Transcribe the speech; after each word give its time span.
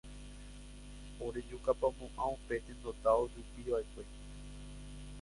orejukapamo'ã 1.25 2.25
upe 2.35 2.55
tendota 2.65 3.09
ojupiva'ekue 3.23 4.03